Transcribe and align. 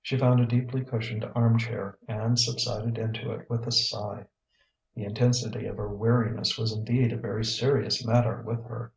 She 0.00 0.16
found 0.16 0.40
a 0.40 0.46
deeply 0.46 0.82
cushioned 0.82 1.26
arm 1.34 1.58
chair, 1.58 1.98
and 2.08 2.38
subsided 2.38 2.96
into 2.96 3.32
it 3.32 3.50
with 3.50 3.66
a 3.66 3.70
sigh. 3.70 4.24
The 4.94 5.04
intensity 5.04 5.66
of 5.66 5.76
her 5.76 5.94
weariness 5.94 6.56
was 6.56 6.72
indeed 6.72 7.12
a 7.12 7.18
very 7.18 7.44
serious 7.44 8.02
matter 8.02 8.40
with 8.40 8.64
her. 8.64 8.94